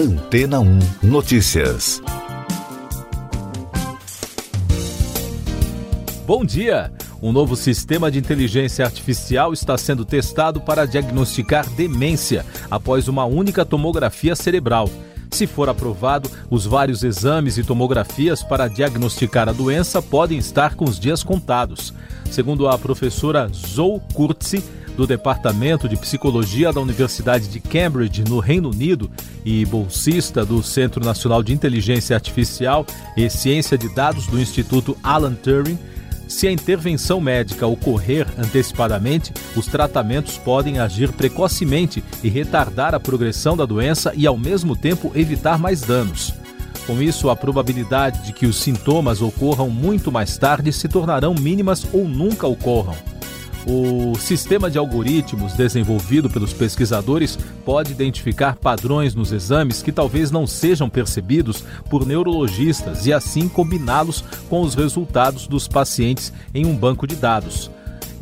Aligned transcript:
Antena 0.00 0.60
1 0.60 0.78
Notícias. 1.02 2.00
Bom 6.26 6.42
dia! 6.42 6.90
Um 7.20 7.30
novo 7.30 7.54
sistema 7.54 8.10
de 8.10 8.18
inteligência 8.18 8.82
artificial 8.86 9.52
está 9.52 9.76
sendo 9.76 10.06
testado 10.06 10.58
para 10.58 10.86
diagnosticar 10.86 11.68
demência 11.68 12.46
após 12.70 13.08
uma 13.08 13.26
única 13.26 13.62
tomografia 13.62 14.34
cerebral. 14.34 14.88
Se 15.32 15.46
for 15.46 15.68
aprovado, 15.68 16.30
os 16.50 16.66
vários 16.66 17.02
exames 17.02 17.56
e 17.56 17.64
tomografias 17.64 18.42
para 18.42 18.68
diagnosticar 18.68 19.48
a 19.48 19.52
doença 19.52 20.02
podem 20.02 20.38
estar 20.38 20.74
com 20.74 20.84
os 20.84 20.98
dias 20.98 21.22
contados. 21.22 21.94
Segundo 22.30 22.68
a 22.68 22.76
professora 22.76 23.48
Zoe 23.48 24.00
Kurtzi, 24.12 24.62
do 24.96 25.06
Departamento 25.06 25.88
de 25.88 25.96
Psicologia 25.96 26.72
da 26.72 26.80
Universidade 26.80 27.48
de 27.48 27.58
Cambridge, 27.58 28.24
no 28.24 28.38
Reino 28.38 28.70
Unido, 28.70 29.10
e 29.44 29.64
bolsista 29.64 30.44
do 30.44 30.62
Centro 30.62 31.02
Nacional 31.02 31.42
de 31.42 31.54
Inteligência 31.54 32.14
Artificial 32.14 32.84
e 33.16 33.30
Ciência 33.30 33.78
de 33.78 33.88
Dados 33.94 34.26
do 34.26 34.38
Instituto 34.38 34.96
Alan 35.02 35.34
Turing, 35.34 35.78
se 36.30 36.46
a 36.46 36.52
intervenção 36.52 37.20
médica 37.20 37.66
ocorrer 37.66 38.24
antecipadamente, 38.38 39.32
os 39.56 39.66
tratamentos 39.66 40.38
podem 40.38 40.78
agir 40.78 41.10
precocemente 41.10 42.04
e 42.22 42.28
retardar 42.28 42.94
a 42.94 43.00
progressão 43.00 43.56
da 43.56 43.66
doença 43.66 44.12
e, 44.14 44.28
ao 44.28 44.38
mesmo 44.38 44.76
tempo, 44.76 45.10
evitar 45.16 45.58
mais 45.58 45.80
danos. 45.80 46.32
Com 46.86 47.02
isso, 47.02 47.28
a 47.30 47.36
probabilidade 47.36 48.24
de 48.24 48.32
que 48.32 48.46
os 48.46 48.56
sintomas 48.56 49.20
ocorram 49.20 49.68
muito 49.68 50.12
mais 50.12 50.38
tarde 50.38 50.72
se 50.72 50.88
tornarão 50.88 51.34
mínimas 51.34 51.84
ou 51.92 52.06
nunca 52.08 52.46
ocorram. 52.46 52.94
O 53.66 54.16
sistema 54.18 54.70
de 54.70 54.78
algoritmos 54.78 55.52
desenvolvido 55.52 56.30
pelos 56.30 56.52
pesquisadores 56.52 57.38
pode 57.64 57.92
identificar 57.92 58.56
padrões 58.56 59.14
nos 59.14 59.32
exames 59.32 59.82
que 59.82 59.92
talvez 59.92 60.30
não 60.30 60.46
sejam 60.46 60.88
percebidos 60.88 61.62
por 61.90 62.06
neurologistas 62.06 63.06
e 63.06 63.12
assim 63.12 63.48
combiná-los 63.48 64.24
com 64.48 64.62
os 64.62 64.74
resultados 64.74 65.46
dos 65.46 65.68
pacientes 65.68 66.32
em 66.54 66.64
um 66.64 66.74
banco 66.74 67.06
de 67.06 67.16
dados. 67.16 67.70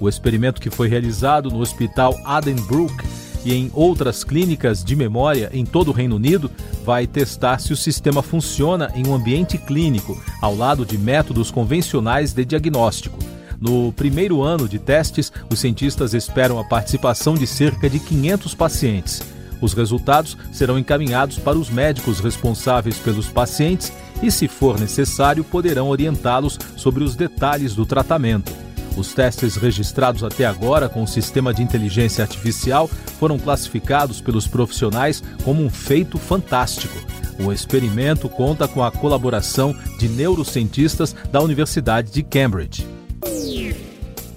O 0.00 0.08
experimento 0.08 0.60
que 0.60 0.70
foi 0.70 0.88
realizado 0.88 1.50
no 1.50 1.60
Hospital 1.60 2.16
Addenbrooke 2.24 3.06
e 3.44 3.54
em 3.54 3.70
outras 3.72 4.24
clínicas 4.24 4.82
de 4.82 4.96
memória 4.96 5.50
em 5.52 5.64
todo 5.64 5.88
o 5.88 5.94
Reino 5.94 6.16
Unido 6.16 6.50
vai 6.84 7.06
testar 7.06 7.60
se 7.60 7.72
o 7.72 7.76
sistema 7.76 8.22
funciona 8.22 8.90
em 8.94 9.06
um 9.06 9.14
ambiente 9.14 9.56
clínico, 9.56 10.20
ao 10.42 10.56
lado 10.56 10.84
de 10.84 10.98
métodos 10.98 11.50
convencionais 11.50 12.32
de 12.32 12.44
diagnóstico. 12.44 13.18
No 13.60 13.92
primeiro 13.92 14.42
ano 14.42 14.68
de 14.68 14.78
testes, 14.78 15.32
os 15.50 15.58
cientistas 15.58 16.14
esperam 16.14 16.58
a 16.58 16.64
participação 16.64 17.34
de 17.34 17.46
cerca 17.46 17.90
de 17.90 17.98
500 17.98 18.54
pacientes. 18.54 19.22
Os 19.60 19.72
resultados 19.72 20.36
serão 20.52 20.78
encaminhados 20.78 21.38
para 21.38 21.58
os 21.58 21.68
médicos 21.68 22.20
responsáveis 22.20 22.98
pelos 22.98 23.28
pacientes 23.28 23.92
e, 24.22 24.30
se 24.30 24.46
for 24.46 24.78
necessário, 24.78 25.42
poderão 25.42 25.88
orientá-los 25.88 26.56
sobre 26.76 27.02
os 27.02 27.16
detalhes 27.16 27.74
do 27.74 27.84
tratamento. 27.84 28.52
Os 28.96 29.12
testes 29.12 29.56
registrados 29.56 30.24
até 30.24 30.44
agora 30.44 30.88
com 30.88 31.02
o 31.02 31.08
sistema 31.08 31.52
de 31.52 31.62
inteligência 31.62 32.22
artificial 32.22 32.88
foram 33.18 33.38
classificados 33.38 34.20
pelos 34.20 34.46
profissionais 34.46 35.22
como 35.44 35.64
um 35.64 35.70
feito 35.70 36.18
fantástico. 36.18 36.96
O 37.40 37.52
experimento 37.52 38.28
conta 38.28 38.66
com 38.66 38.82
a 38.82 38.90
colaboração 38.90 39.74
de 39.98 40.08
neurocientistas 40.08 41.14
da 41.30 41.40
Universidade 41.40 42.10
de 42.10 42.22
Cambridge. 42.22 42.97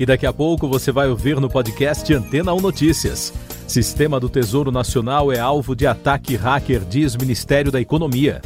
E 0.02 0.06
daqui 0.06 0.26
a 0.26 0.34
pouco 0.34 0.68
você 0.68 0.92
vai 0.92 1.08
ouvir 1.08 1.40
no 1.40 1.48
podcast 1.48 2.12
Antena 2.12 2.52
1 2.56 2.60
Notícias. 2.60 3.32
Sistema 3.68 4.20
do 4.20 4.30
Tesouro 4.30 4.72
Nacional 4.72 5.32
é 5.32 5.38
alvo 5.38 5.76
de 5.76 5.86
ataque 5.86 6.36
hacker, 6.36 6.80
diz 6.80 7.16
Ministério 7.16 7.72
da 7.72 7.80
Economia. 7.80 8.42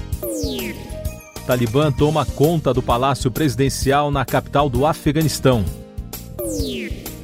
Talibã 1.47 1.93
toma 1.93 2.25
conta 2.25 2.73
do 2.73 2.81
Palácio 2.81 3.31
Presidencial 3.31 4.11
na 4.11 4.25
capital 4.25 4.69
do 4.69 4.85
Afeganistão. 4.85 5.63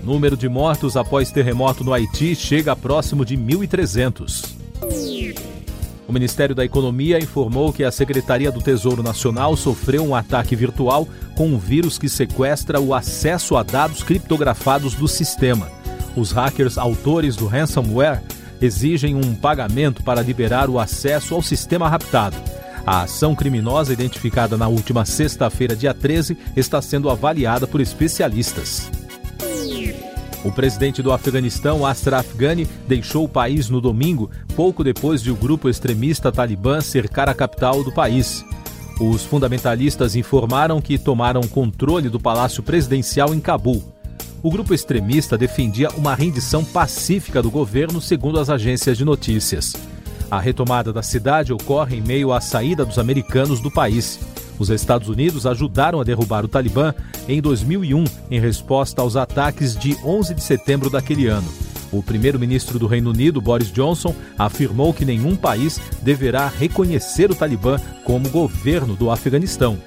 Número 0.02 0.38
de 0.38 0.47
mortos 0.47 0.96
após 0.96 1.30
terremoto 1.30 1.84
no 1.84 1.91
Haiti 1.91 2.34
chega 2.34 2.74
próximo 2.74 3.25
de 3.25 3.36
1.300. 3.36 4.61
O 6.12 6.14
Ministério 6.14 6.54
da 6.54 6.66
Economia 6.66 7.24
informou 7.24 7.72
que 7.72 7.86
a 7.86 7.90
Secretaria 7.90 8.52
do 8.52 8.62
Tesouro 8.62 9.02
Nacional 9.02 9.56
sofreu 9.56 10.04
um 10.04 10.14
ataque 10.14 10.58
virtual 10.58 11.08
com 11.38 11.48
um 11.48 11.58
vírus 11.58 11.98
que 11.98 12.10
sequestra 12.10 12.82
o 12.82 12.94
acesso 12.94 13.56
a 13.56 13.64
dados 13.64 14.04
criptografados 14.04 14.94
do 14.94 15.08
sistema. 15.08 15.72
Os 16.14 16.34
hackers 16.34 16.78
autores 16.78 17.38
do 17.38 17.48
ransomware 17.48 18.22
exigem 18.62 19.16
um 19.16 19.34
pagamento 19.34 20.04
para 20.04 20.22
liberar 20.22 20.70
o 20.70 20.80
acesso 20.80 21.34
ao 21.34 21.42
sistema 21.42 21.88
raptado. 21.88 22.36
A 22.86 23.04
ação 23.04 23.34
criminosa, 23.34 23.94
identificada 23.94 24.58
na 24.58 24.68
última 24.68 25.06
sexta-feira, 25.06 25.78
dia 25.78 25.94
13, 25.94 26.38
está 26.58 26.82
sendo 26.82 27.10
avaliada 27.10 27.66
por 27.66 27.80
especialistas. 27.80 28.92
O 30.44 30.52
presidente 30.52 31.03
do 31.03 31.12
Afeganistão, 31.12 31.85
Ashraf 31.85 32.34
Ghani, 32.35 32.68
deixou 32.88 33.25
o 33.25 33.29
país 33.29 33.69
no 33.69 33.79
domingo, 33.79 34.29
pouco 34.56 34.84
depois 34.84 35.22
de 35.22 35.29
o 35.29 35.35
grupo 35.35 35.69
extremista 35.69 36.31
Talibã 36.31 36.81
cercar 36.81 37.29
a 37.29 37.34
capital 37.34 37.84
do 37.84 37.91
país. 37.91 38.44
Os 39.00 39.24
fundamentalistas 39.24 40.16
informaram 40.16 40.81
que 40.81 40.97
tomaram 40.97 41.41
controle 41.41 42.09
do 42.09 42.19
palácio 42.19 42.63
presidencial 42.63 43.34
em 43.34 43.40
Cabul. 43.40 43.84
O 44.41 44.50
grupo 44.50 44.74
extremista 44.74 45.38
defendia 45.38 45.90
uma 45.91 46.16
rendição 46.16 46.66
pacífica 46.66 47.41
do 47.41 47.52
governo, 47.52 48.02
segundo 48.02 48.40
as 48.40 48.50
agências 48.50 48.97
de 48.97 49.06
notícias. 49.06 49.73
A 50.31 50.40
retomada 50.40 50.91
da 50.91 51.03
cidade 51.03 51.53
ocorre 51.53 51.97
em 51.97 52.02
meio 52.02 52.34
à 52.34 52.41
saída 52.41 52.84
dos 52.84 52.97
americanos 52.97 53.59
do 53.59 53.69
país. 53.69 54.19
Os 54.62 54.70
Estados 54.70 55.10
Unidos 55.10 55.48
ajudaram 55.48 56.00
a 56.00 56.04
derrubar 56.04 56.46
o 56.46 56.48
Talibã 56.48 56.94
em 57.28 57.42
2001, 57.42 58.04
em 58.30 58.40
resposta 58.40 59.02
aos 59.02 59.16
ataques 59.16 59.76
de 59.76 59.98
11 60.06 60.36
de 60.36 60.44
setembro 60.44 60.88
daquele 60.88 61.26
ano. 61.26 61.52
O 61.92 62.04
primeiro-ministro 62.04 62.78
do 62.78 62.86
Reino 62.86 63.10
Unido, 63.10 63.42
Boris 63.42 63.72
Johnson, 63.72 64.14
afirmou 64.38 64.94
que 64.94 65.04
nenhum 65.04 65.36
país 65.36 65.82
deverá 66.04 66.48
reconhecer 66.48 67.32
o 67.32 67.36
Talibã 67.36 67.80
como 68.04 68.30
governo 68.30 68.96
do 68.96 69.10
Afeganistão. 69.10 69.80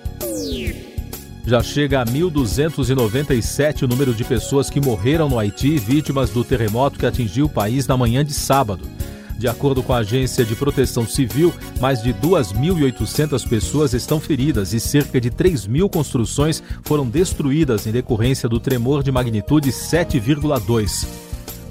Já 1.46 1.62
chega 1.62 2.02
a 2.02 2.04
1.297 2.04 3.82
o 3.82 3.86
número 3.86 4.12
de 4.12 4.24
pessoas 4.24 4.68
que 4.68 4.80
morreram 4.80 5.28
no 5.28 5.38
Haiti 5.38 5.78
vítimas 5.78 6.30
do 6.30 6.42
terremoto 6.42 6.98
que 6.98 7.06
atingiu 7.06 7.46
o 7.46 7.50
país 7.50 7.86
na 7.86 7.96
manhã 7.96 8.24
de 8.24 8.32
sábado. 8.32 8.88
De 9.38 9.48
acordo 9.48 9.82
com 9.82 9.92
a 9.92 9.98
Agência 9.98 10.44
de 10.44 10.54
Proteção 10.54 11.06
Civil, 11.06 11.52
mais 11.80 12.02
de 12.02 12.14
2.800 12.14 13.48
pessoas 13.48 13.92
estão 13.92 14.20
feridas 14.20 14.72
e 14.72 14.80
cerca 14.80 15.20
de 15.20 15.30
3 15.30 15.66
mil 15.66 15.88
construções 15.88 16.62
foram 16.82 17.06
destruídas 17.06 17.86
em 17.86 17.92
decorrência 17.92 18.48
do 18.48 18.60
tremor 18.60 19.02
de 19.02 19.10
magnitude 19.10 19.70
7,2. 19.70 21.06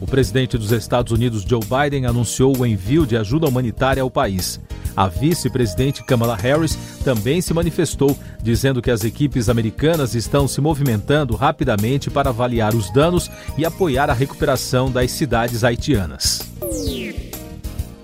O 0.01 0.05
presidente 0.05 0.57
dos 0.57 0.73
Estados 0.73 1.13
Unidos, 1.13 1.45
Joe 1.47 1.61
Biden, 1.61 2.05
anunciou 2.05 2.57
o 2.57 2.65
envio 2.65 3.07
de 3.07 3.15
ajuda 3.15 3.47
humanitária 3.47 4.03
ao 4.03 4.11
país. 4.11 4.59
A 4.95 5.07
vice-presidente 5.07 6.03
Kamala 6.03 6.35
Harris 6.35 6.77
também 7.05 7.41
se 7.41 7.53
manifestou, 7.53 8.15
dizendo 8.41 8.81
que 8.81 8.91
as 8.91 9.05
equipes 9.05 9.47
americanas 9.47 10.13
estão 10.13 10.47
se 10.47 10.59
movimentando 10.59 11.35
rapidamente 11.35 12.09
para 12.09 12.29
avaliar 12.29 12.75
os 12.75 12.91
danos 12.91 13.31
e 13.57 13.65
apoiar 13.65 14.09
a 14.09 14.13
recuperação 14.13 14.91
das 14.91 15.09
cidades 15.11 15.63
haitianas. 15.63 16.52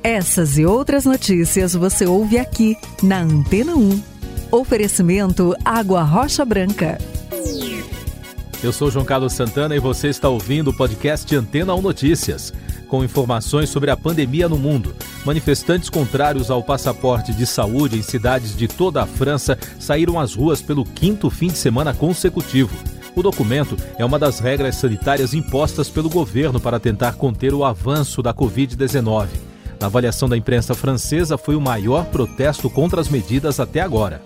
Essas 0.04 0.58
e 0.58 0.66
outras 0.66 1.04
notícias 1.04 1.74
você 1.74 2.06
ouve 2.06 2.38
aqui 2.38 2.78
na 3.04 3.20
Antena 3.20 3.76
1. 3.76 4.02
Oferecimento 4.50 5.54
Água 5.64 6.04
Rocha 6.04 6.46
Branca. 6.46 6.98
Eu 8.64 8.72
sou 8.72 8.90
João 8.90 9.04
Carlos 9.04 9.34
Santana 9.34 9.76
e 9.76 9.80
você 9.80 10.08
está 10.08 10.30
ouvindo 10.30 10.70
o 10.70 10.74
podcast 10.74 11.36
Antena 11.36 11.76
1 11.76 11.82
Notícias, 11.82 12.54
com 12.88 13.04
informações 13.04 13.70
sobre 13.70 13.92
a 13.92 13.98
pandemia 13.98 14.48
no 14.48 14.58
mundo. 14.58 14.96
Manifestantes 15.26 15.90
contrários 15.90 16.50
ao 16.50 16.64
passaporte 16.64 17.34
de 17.34 17.46
saúde 17.46 17.98
em 17.98 18.02
cidades 18.02 18.56
de 18.56 18.70
toda 18.70 19.04
a 19.04 19.06
França 19.06 19.60
saíram 19.78 20.18
às 20.18 20.34
ruas 20.34 20.62
pelo 20.62 20.86
quinto 20.86 21.30
fim 21.30 21.48
de 21.48 21.58
semana 21.58 21.94
consecutivo. 21.94 22.74
O 23.18 23.22
documento 23.22 23.76
é 23.98 24.06
uma 24.06 24.18
das 24.18 24.40
regras 24.40 24.76
sanitárias 24.76 25.34
impostas 25.34 25.90
pelo 25.90 26.10
governo 26.10 26.58
para 26.58 26.80
tentar 26.80 27.16
conter 27.16 27.54
o 27.54 27.66
avanço 27.66 28.24
da 28.24 28.34
Covid-19. 28.34 29.49
Na 29.80 29.88
avaliação 29.88 30.28
da 30.28 30.36
imprensa 30.36 30.76
francesa, 30.76 31.38
foi 31.38 31.56
o 31.56 31.62
maior 31.62 32.06
protesto 32.06 32.70
contra 32.70 33.00
as 33.00 33.08
medidas 33.08 33.60
até 33.60 33.80
agora. 33.80 34.22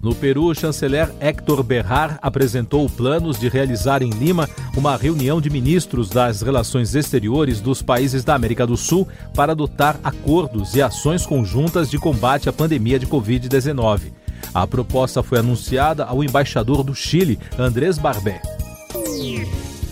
No 0.00 0.14
Peru, 0.14 0.44
o 0.44 0.54
chanceler 0.54 1.12
Héctor 1.18 1.62
Berrar 1.62 2.18
apresentou 2.22 2.88
planos 2.88 3.38
de 3.38 3.48
realizar 3.48 4.00
em 4.00 4.10
Lima 4.10 4.48
uma 4.76 4.96
reunião 4.96 5.40
de 5.40 5.50
ministros 5.50 6.08
das 6.08 6.40
relações 6.40 6.94
exteriores 6.94 7.60
dos 7.60 7.82
países 7.82 8.22
da 8.22 8.34
América 8.34 8.66
do 8.66 8.76
Sul 8.76 9.08
para 9.34 9.52
adotar 9.52 9.98
acordos 10.04 10.74
e 10.74 10.80
ações 10.80 11.26
conjuntas 11.26 11.90
de 11.90 11.98
combate 11.98 12.48
à 12.48 12.52
pandemia 12.52 12.98
de 12.98 13.06
Covid-19. 13.06 14.12
A 14.54 14.66
proposta 14.66 15.22
foi 15.22 15.38
anunciada 15.38 16.04
ao 16.04 16.22
embaixador 16.22 16.82
do 16.84 16.94
Chile, 16.94 17.38
Andrés 17.58 17.98
Barbé. 17.98 18.40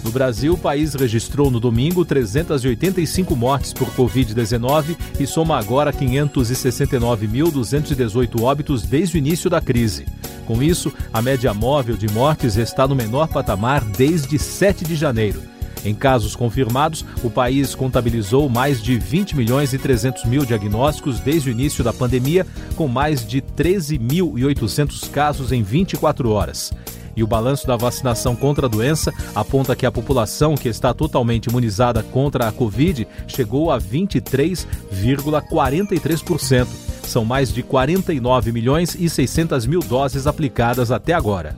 No 0.07 0.13
Brasil, 0.13 0.55
o 0.55 0.59
país 0.59 0.95
registrou 0.95 1.51
no 1.51 1.59
domingo 1.59 2.05
385 2.05 3.35
mortes 3.35 3.73
por 3.73 3.89
Covid-19 3.89 4.97
e 5.19 5.27
soma 5.27 5.59
agora 5.59 5.93
569.218 5.93 8.41
óbitos 8.41 8.85
desde 8.85 9.17
o 9.17 9.19
início 9.19 9.51
da 9.51 9.61
crise. 9.61 10.07
Com 10.47 10.63
isso, 10.63 10.93
a 11.13 11.21
média 11.21 11.53
móvel 11.53 11.97
de 11.97 12.09
mortes 12.09 12.57
está 12.57 12.87
no 12.87 12.95
menor 12.95 13.27
patamar 13.27 13.83
desde 13.83 14.39
7 14.39 14.85
de 14.85 14.95
janeiro. 14.95 15.43
Em 15.85 15.93
casos 15.93 16.37
confirmados, 16.37 17.05
o 17.25 17.31
país 17.31 17.75
contabilizou 17.75 18.49
mais 18.49 18.81
de 18.81 18.97
20 18.97 19.37
milhões 19.37 19.73
e 19.73 19.79
300 19.79 20.25
mil 20.27 20.45
diagnósticos 20.45 21.19
desde 21.19 21.51
o 21.51 21.53
início 21.53 21.83
da 21.83 21.93
pandemia, 21.93 22.47
com 22.77 22.87
mais 22.87 23.27
de 23.27 23.43
13.800 23.43 25.11
casos 25.11 25.51
em 25.51 25.65
24 25.65 26.31
horas. 26.31 26.73
E 27.17 27.25
o 27.25 27.27
balanço 27.27 27.67
da 27.67 27.77
vacinação 27.77 28.37
contra 28.37 28.67
a 28.67 28.69
doença 28.69 29.11
aponta 29.35 29.75
que 29.75 29.87
a 29.87 29.91
população 29.91 30.55
que 30.55 30.69
está 30.69 30.93
totalmente 30.93 31.47
imunizada 31.47 32.03
contra 32.03 32.47
a 32.47 32.53
Covid 32.53 33.09
chegou 33.27 33.71
a 33.71 33.81
23,43%. 33.81 36.67
São 37.03 37.25
mais 37.25 37.55
de 37.55 37.63
49 37.63 38.53
milhões 38.53 38.95
e 38.99 39.09
600 39.09 39.65
mil 39.65 39.81
doses 39.81 40.27
aplicadas 40.27 40.91
até 40.91 41.15
agora. 41.15 41.57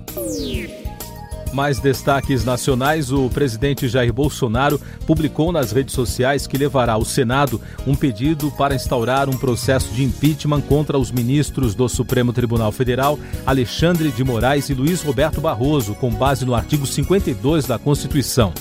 Mais 1.52 1.78
destaques 1.78 2.44
nacionais: 2.44 3.10
o 3.10 3.28
presidente 3.30 3.88
Jair 3.88 4.12
Bolsonaro 4.12 4.80
publicou 5.06 5.50
nas 5.50 5.72
redes 5.72 5.94
sociais 5.94 6.46
que 6.46 6.58
levará 6.58 6.92
ao 6.92 7.04
Senado 7.04 7.60
um 7.86 7.94
pedido 7.94 8.50
para 8.52 8.74
instaurar 8.74 9.28
um 9.28 9.36
processo 9.36 9.92
de 9.92 10.04
impeachment 10.04 10.60
contra 10.62 10.98
os 10.98 11.10
ministros 11.10 11.74
do 11.74 11.88
Supremo 11.88 12.32
Tribunal 12.32 12.70
Federal, 12.70 13.18
Alexandre 13.46 14.10
de 14.10 14.22
Moraes 14.22 14.68
e 14.68 14.74
Luiz 14.74 15.02
Roberto 15.02 15.40
Barroso, 15.40 15.94
com 15.94 16.10
base 16.10 16.44
no 16.44 16.54
artigo 16.54 16.86
52 16.86 17.66
da 17.66 17.78
Constituição. 17.78 18.52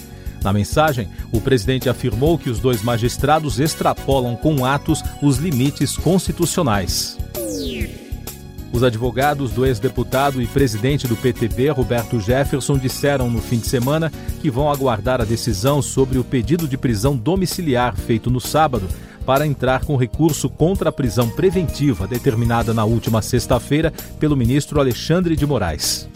Na 0.43 0.53
mensagem, 0.53 1.09
o 1.31 1.41
presidente 1.41 1.89
afirmou 1.89 2.37
que 2.37 2.49
os 2.49 2.59
dois 2.59 2.81
magistrados 2.81 3.59
extrapolam 3.59 4.35
com 4.35 4.63
atos 4.63 5.03
os 5.21 5.37
limites 5.37 5.97
constitucionais. 5.97 7.17
Os 8.77 8.83
advogados 8.83 9.49
do 9.53 9.65
ex-deputado 9.65 10.39
e 10.39 10.45
presidente 10.45 11.07
do 11.07 11.15
PTB, 11.15 11.69
Roberto 11.71 12.19
Jefferson, 12.19 12.77
disseram 12.77 13.27
no 13.27 13.41
fim 13.41 13.57
de 13.57 13.65
semana 13.65 14.11
que 14.39 14.51
vão 14.51 14.71
aguardar 14.71 15.19
a 15.19 15.25
decisão 15.25 15.81
sobre 15.81 16.19
o 16.19 16.23
pedido 16.23 16.67
de 16.67 16.77
prisão 16.77 17.17
domiciliar 17.17 17.95
feito 17.97 18.29
no 18.29 18.39
sábado 18.39 18.87
para 19.25 19.47
entrar 19.47 19.83
com 19.83 19.95
recurso 19.95 20.47
contra 20.47 20.89
a 20.89 20.91
prisão 20.91 21.27
preventiva 21.27 22.05
determinada 22.05 22.71
na 22.71 22.85
última 22.85 23.19
sexta-feira 23.19 23.91
pelo 24.19 24.37
ministro 24.37 24.79
Alexandre 24.79 25.35
de 25.35 25.47
Moraes. 25.47 26.07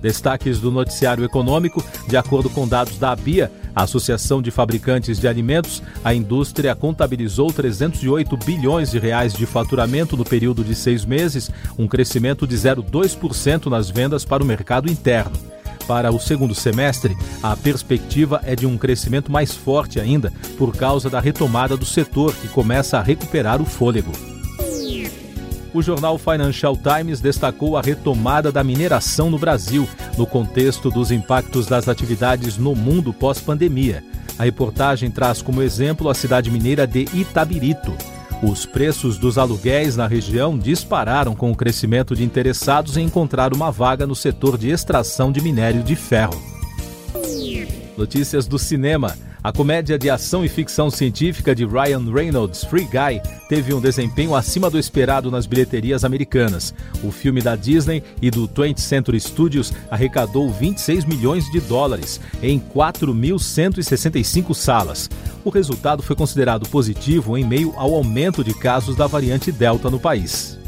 Destaques 0.00 0.60
do 0.60 0.70
noticiário 0.70 1.24
econômico, 1.24 1.84
de 2.06 2.16
acordo 2.16 2.48
com 2.48 2.66
dados 2.66 2.98
da 2.98 3.12
ABIA, 3.12 3.50
a 3.74 3.82
Associação 3.82 4.42
de 4.42 4.50
Fabricantes 4.50 5.18
de 5.18 5.28
Alimentos, 5.28 5.82
a 6.04 6.12
indústria 6.12 6.74
contabilizou 6.74 7.52
308 7.52 8.36
bilhões 8.38 8.90
de 8.90 8.98
reais 8.98 9.32
de 9.32 9.46
faturamento 9.46 10.16
no 10.16 10.24
período 10.24 10.64
de 10.64 10.74
seis 10.74 11.04
meses, 11.04 11.50
um 11.78 11.86
crescimento 11.86 12.46
de 12.46 12.56
0,2% 12.56 13.66
nas 13.66 13.88
vendas 13.88 14.24
para 14.24 14.42
o 14.42 14.46
mercado 14.46 14.90
interno. 14.90 15.36
Para 15.86 16.10
o 16.12 16.18
segundo 16.20 16.54
semestre, 16.54 17.16
a 17.42 17.56
perspectiva 17.56 18.40
é 18.44 18.54
de 18.54 18.66
um 18.66 18.76
crescimento 18.76 19.32
mais 19.32 19.54
forte 19.54 19.98
ainda, 19.98 20.32
por 20.58 20.76
causa 20.76 21.08
da 21.08 21.20
retomada 21.20 21.76
do 21.76 21.86
setor, 21.86 22.34
que 22.34 22.48
começa 22.48 22.98
a 22.98 23.02
recuperar 23.02 23.62
o 23.62 23.64
fôlego 23.64 24.12
o 25.78 25.82
jornal 25.82 26.18
Financial 26.18 26.76
Times 26.76 27.20
destacou 27.20 27.76
a 27.76 27.80
retomada 27.80 28.50
da 28.50 28.64
mineração 28.64 29.30
no 29.30 29.38
Brasil, 29.38 29.88
no 30.16 30.26
contexto 30.26 30.90
dos 30.90 31.10
impactos 31.12 31.66
das 31.66 31.88
atividades 31.88 32.58
no 32.58 32.74
mundo 32.74 33.12
pós-pandemia. 33.12 34.04
A 34.36 34.44
reportagem 34.44 35.10
traz 35.10 35.40
como 35.40 35.62
exemplo 35.62 36.10
a 36.10 36.14
cidade 36.14 36.50
mineira 36.50 36.86
de 36.86 37.06
Itabirito. 37.14 37.94
Os 38.42 38.66
preços 38.66 39.18
dos 39.18 39.38
aluguéis 39.38 39.96
na 39.96 40.06
região 40.06 40.58
dispararam 40.58 41.34
com 41.34 41.50
o 41.50 41.56
crescimento 41.56 42.14
de 42.14 42.24
interessados 42.24 42.96
em 42.96 43.06
encontrar 43.06 43.54
uma 43.54 43.70
vaga 43.70 44.06
no 44.06 44.14
setor 44.14 44.58
de 44.58 44.70
extração 44.70 45.32
de 45.32 45.40
minério 45.40 45.82
de 45.82 45.96
ferro. 45.96 46.40
Notícias 47.96 48.46
do 48.46 48.58
cinema. 48.58 49.16
A 49.42 49.52
comédia 49.52 49.96
de 49.96 50.10
ação 50.10 50.44
e 50.44 50.48
ficção 50.48 50.90
científica 50.90 51.54
de 51.54 51.64
Ryan 51.64 52.12
Reynolds, 52.12 52.64
Free 52.64 52.86
Guy, 52.86 53.22
teve 53.48 53.72
um 53.72 53.80
desempenho 53.80 54.34
acima 54.34 54.68
do 54.68 54.76
esperado 54.78 55.30
nas 55.30 55.46
bilheterias 55.46 56.04
americanas. 56.04 56.74
O 57.04 57.12
filme 57.12 57.40
da 57.40 57.54
Disney 57.54 58.02
e 58.20 58.32
do 58.32 58.48
20th 58.48 58.80
Century 58.80 59.20
Studios 59.20 59.72
arrecadou 59.90 60.50
26 60.50 61.04
milhões 61.04 61.48
de 61.52 61.60
dólares 61.60 62.20
em 62.42 62.58
4.165 62.58 64.52
salas. 64.54 65.08
O 65.44 65.50
resultado 65.50 66.02
foi 66.02 66.16
considerado 66.16 66.68
positivo 66.68 67.38
em 67.38 67.44
meio 67.44 67.72
ao 67.76 67.94
aumento 67.94 68.42
de 68.42 68.52
casos 68.52 68.96
da 68.96 69.06
variante 69.06 69.52
Delta 69.52 69.88
no 69.88 70.00
país. 70.00 70.58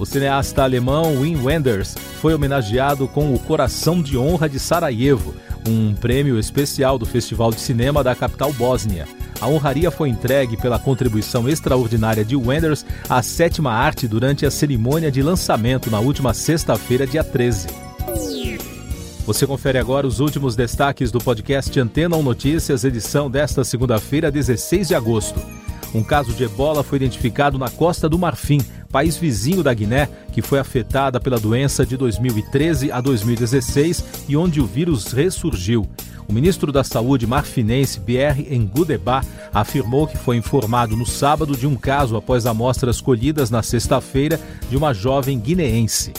O 0.00 0.04
cineasta 0.04 0.64
alemão 0.64 1.20
Wim 1.20 1.36
Wenders 1.36 1.94
foi 2.20 2.34
homenageado 2.34 3.06
com 3.06 3.32
o 3.32 3.38
Coração 3.38 4.02
de 4.02 4.18
Honra 4.18 4.48
de 4.48 4.58
Sarajevo, 4.58 5.34
um 5.68 5.94
prêmio 5.94 6.38
especial 6.38 6.98
do 6.98 7.06
Festival 7.06 7.50
de 7.50 7.60
Cinema 7.60 8.02
da 8.02 8.14
capital 8.14 8.52
bósnia. 8.52 9.06
A 9.40 9.48
honraria 9.48 9.90
foi 9.90 10.08
entregue 10.08 10.56
pela 10.56 10.78
contribuição 10.78 11.48
extraordinária 11.48 12.24
de 12.24 12.36
Wenders 12.36 12.84
à 13.08 13.22
sétima 13.22 13.72
arte 13.72 14.06
durante 14.06 14.44
a 14.44 14.50
cerimônia 14.50 15.10
de 15.10 15.22
lançamento 15.22 15.90
na 15.90 15.98
última 15.98 16.34
sexta-feira, 16.34 17.06
dia 17.06 17.24
13. 17.24 17.68
Você 19.24 19.46
confere 19.46 19.78
agora 19.78 20.06
os 20.06 20.18
últimos 20.18 20.56
destaques 20.56 21.10
do 21.10 21.20
podcast 21.20 21.78
Antena 21.78 22.16
1 22.16 22.22
Notícias, 22.22 22.84
edição 22.84 23.30
desta 23.30 23.62
segunda-feira, 23.62 24.30
16 24.30 24.88
de 24.88 24.94
agosto. 24.94 25.40
Um 25.94 26.02
caso 26.02 26.32
de 26.32 26.44
ebola 26.44 26.82
foi 26.82 26.96
identificado 26.96 27.58
na 27.58 27.68
Costa 27.68 28.08
do 28.08 28.18
Marfim, 28.18 28.60
país 28.90 29.16
vizinho 29.16 29.62
da 29.62 29.72
Guiné, 29.72 30.08
que 30.32 30.42
foi 30.42 30.58
afetada 30.58 31.20
pela 31.20 31.38
doença 31.38 31.86
de 31.86 31.96
2013 31.96 32.90
a 32.90 33.00
2016 33.00 34.04
e 34.28 34.36
onde 34.36 34.60
o 34.60 34.66
vírus 34.66 35.12
ressurgiu. 35.12 35.88
O 36.28 36.32
ministro 36.32 36.70
da 36.70 36.84
Saúde 36.84 37.26
marfinense 37.26 37.98
Pierre 37.98 38.56
Ngudeba 38.56 39.20
afirmou 39.52 40.06
que 40.06 40.16
foi 40.16 40.36
informado 40.36 40.96
no 40.96 41.04
sábado 41.04 41.56
de 41.56 41.66
um 41.66 41.74
caso 41.74 42.16
após 42.16 42.46
amostras 42.46 43.00
colhidas 43.00 43.50
na 43.50 43.64
sexta-feira 43.64 44.38
de 44.68 44.76
uma 44.76 44.94
jovem 44.94 45.40
guineense. 45.40 46.12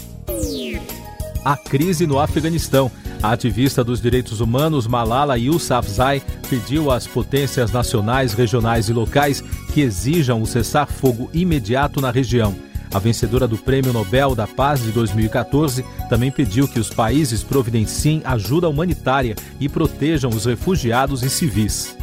A 1.46 1.56
crise 1.56 2.06
no 2.06 2.20
Afeganistão. 2.20 2.92
A 3.24 3.32
ativista 3.32 3.84
dos 3.84 4.02
direitos 4.02 4.42
humanos 4.42 4.88
Malala 4.88 5.38
Yousafzai 5.38 6.22
pediu 6.50 6.92
às 6.92 7.06
potências 7.06 7.72
nacionais, 7.72 8.34
regionais 8.34 8.90
e 8.90 8.94
locais 8.94 9.42
que 9.74 9.80
exijam 9.82 10.42
o 10.42 10.46
cessar-fogo 10.46 11.30
imediato 11.34 12.02
na 12.02 12.10
região. 12.12 12.54
A 12.94 13.00
vencedora 13.00 13.48
do 13.48 13.58
Prêmio 13.58 13.94
Nobel 13.94 14.36
da 14.36 14.46
Paz 14.46 14.84
de 14.84 14.92
2014 14.92 15.86
também 16.10 16.30
pediu 16.30 16.68
que 16.68 16.80
os 16.80 16.90
países 16.90 17.42
providenciem 17.42 18.22
ajuda 18.26 18.68
humanitária 18.68 19.36
e 19.60 19.70
protejam 19.70 20.30
os 20.30 20.46
refugiados 20.46 21.24
e 21.24 21.30
civis. 21.30 21.96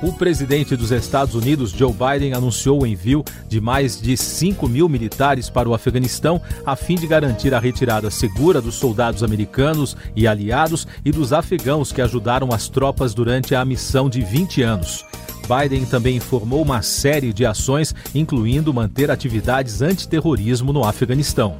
O 0.00 0.12
presidente 0.12 0.74
dos 0.74 0.90
Estados 0.90 1.36
Unidos, 1.36 1.70
Joe 1.70 1.92
Biden, 1.92 2.34
anunciou 2.34 2.82
o 2.82 2.86
envio 2.86 3.24
de 3.48 3.60
mais 3.60 4.00
de 4.00 4.16
5 4.16 4.68
mil 4.68 4.88
militares 4.88 5.48
para 5.48 5.68
o 5.68 5.74
Afeganistão 5.74 6.40
a 6.66 6.74
fim 6.74 6.96
de 6.96 7.06
garantir 7.06 7.54
a 7.54 7.60
retirada 7.60 8.10
segura 8.10 8.60
dos 8.60 8.74
soldados 8.74 9.22
americanos 9.22 9.96
e 10.16 10.26
aliados 10.26 10.88
e 11.04 11.12
dos 11.12 11.32
afegãos 11.32 11.92
que 11.92 12.02
ajudaram 12.02 12.52
as 12.52 12.68
tropas 12.68 13.14
durante 13.14 13.54
a 13.54 13.64
missão 13.64 14.08
de 14.08 14.22
20 14.22 14.62
anos. 14.62 15.04
Biden 15.42 15.84
também 15.84 16.16
informou 16.16 16.62
uma 16.62 16.82
série 16.82 17.32
de 17.32 17.44
ações, 17.44 17.94
incluindo 18.14 18.72
manter 18.72 19.10
atividades 19.10 19.82
antiterrorismo 19.82 20.72
no 20.72 20.84
Afeganistão. 20.84 21.56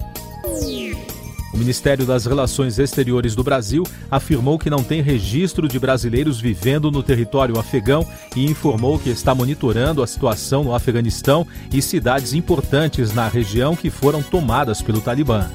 O 1.53 1.59
Ministério 1.59 2.07
das 2.07 2.25
Relações 2.25 2.79
Exteriores 2.79 3.35
do 3.35 3.45
Brasil 3.45 3.85
afirmou 4.11 4.59
que 4.59 4.71
não 4.71 4.83
tem 4.83 5.03
registro 5.03 5.69
de 5.69 5.79
brasileiros 5.79 6.41
vivendo 6.41 6.91
no 6.91 7.03
território 7.03 7.59
afegão 7.59 8.07
e 8.35 8.47
informou 8.47 8.99
que 8.99 9.11
está 9.11 9.35
monitorando 9.35 10.03
a 10.03 10.07
situação 10.07 10.65
no 10.65 10.75
Afeganistão 10.75 11.47
e 11.71 11.83
cidades 11.83 12.33
importantes 12.33 13.13
na 13.13 13.29
região 13.29 13.77
que 13.77 13.91
foram 13.91 14.23
tomadas 14.23 14.81
pelo 14.81 15.03
Talibã. 15.03 15.51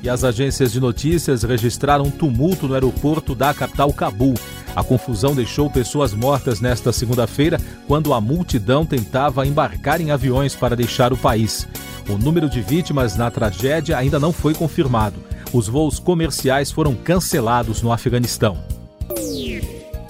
E 0.00 0.08
as 0.08 0.22
agências 0.22 0.70
de 0.70 0.78
notícias 0.78 1.42
registraram 1.42 2.08
tumulto 2.08 2.68
no 2.68 2.74
aeroporto 2.74 3.34
da 3.34 3.52
capital 3.52 3.92
Cabul. 3.92 4.34
A 4.76 4.84
confusão 4.84 5.34
deixou 5.34 5.70
pessoas 5.70 6.12
mortas 6.12 6.60
nesta 6.60 6.92
segunda-feira, 6.92 7.58
quando 7.88 8.12
a 8.12 8.20
multidão 8.20 8.84
tentava 8.84 9.46
embarcar 9.46 10.02
em 10.02 10.10
aviões 10.10 10.54
para 10.54 10.76
deixar 10.76 11.14
o 11.14 11.16
país. 11.16 11.66
O 12.06 12.18
número 12.18 12.48
de 12.48 12.60
vítimas 12.60 13.16
na 13.16 13.30
tragédia 13.30 13.96
ainda 13.96 14.20
não 14.20 14.34
foi 14.34 14.52
confirmado. 14.52 15.16
Os 15.50 15.66
voos 15.66 15.98
comerciais 15.98 16.70
foram 16.70 16.94
cancelados 16.94 17.80
no 17.80 17.90
Afeganistão. 17.90 18.58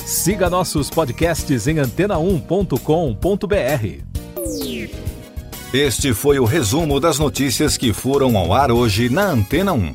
Siga 0.05 0.51
nossos 0.51 0.91
podcasts 0.91 1.69
em 1.69 1.77
antena1.com.br. 1.77 4.05
Este 5.73 6.13
foi 6.13 6.39
o 6.39 6.45
resumo 6.45 6.99
das 6.99 7.19
notícias 7.19 7.77
que 7.77 7.93
foram 7.93 8.37
ao 8.37 8.53
ar 8.53 8.73
hoje 8.73 9.09
na 9.09 9.31
Antena 9.31 9.73
1. 9.73 9.95